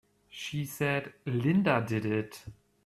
[0.31, 2.43] She said Linda did it!